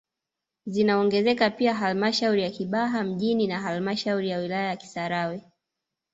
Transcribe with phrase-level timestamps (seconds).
[0.65, 5.43] Zinaongezeka pia halmashauri ya Kibaha mjini na halmashauri ya wilaya ya Kisarawe